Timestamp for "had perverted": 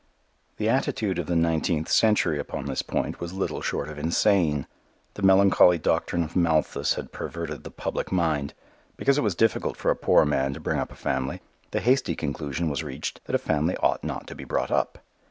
6.95-7.63